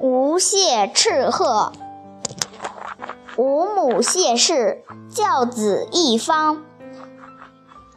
[0.00, 1.72] 吴谢斥鹤。
[3.36, 6.62] 吾母谢氏，教子一方。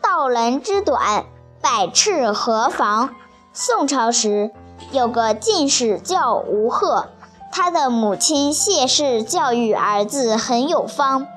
[0.01, 1.25] 道人之短，
[1.61, 3.11] 百斥何妨？
[3.53, 4.49] 宋朝时，
[4.91, 7.09] 有个进士叫吴鹤，
[7.51, 11.27] 他的母亲谢氏教育儿子很有方。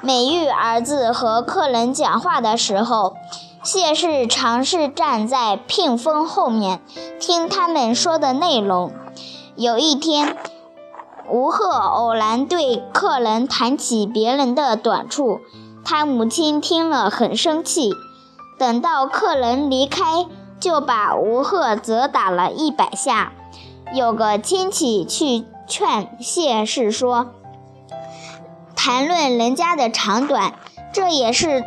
[0.00, 3.16] 每遇儿子和客人讲话的时候，
[3.64, 6.80] 谢氏尝试站在屏风后面
[7.18, 8.92] 听他们说的内容。
[9.56, 10.36] 有一天，
[11.30, 15.40] 吴鹤偶然对客人谈起别人的短处，
[15.84, 17.92] 他母亲听了很生气。
[18.58, 20.26] 等到客人离开，
[20.58, 23.32] 就把吴鹤责打了一百下。
[23.92, 27.28] 有个亲戚去劝谢氏说
[28.74, 30.54] ：“谈论人家的长短，
[30.92, 31.62] 这也是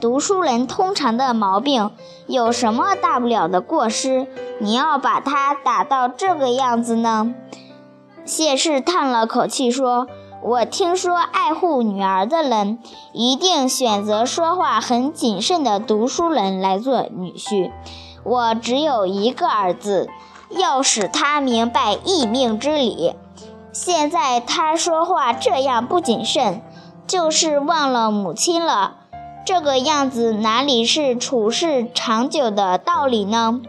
[0.00, 1.90] 读书人通常的毛病，
[2.28, 4.28] 有什么大不了的过失？
[4.62, 7.34] 你要把他打到这个样子呢？”
[8.24, 10.06] 谢氏叹了口气说
[10.40, 12.78] ：“我听说爱护女儿的人，
[13.12, 17.72] 一定选择说话很谨慎的读书人来做女婿。
[18.22, 20.08] 我只有一个儿子，
[20.50, 23.16] 要使他明白一命之理。
[23.72, 26.62] 现在他说话这样不谨慎，
[27.08, 28.98] 就是忘了母亲了。
[29.44, 33.60] 这个样子哪里是处世长久的道理呢？”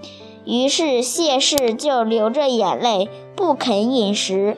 [0.46, 3.10] 于是谢氏就流着眼泪。
[3.36, 4.58] 不肯饮食，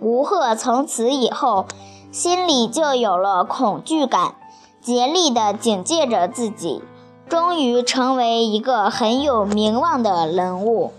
[0.00, 1.66] 吴贺从此以后
[2.10, 4.34] 心里就有了恐惧感，
[4.80, 6.82] 竭力地警戒着自己，
[7.28, 10.92] 终于成为一个很有名望的人物。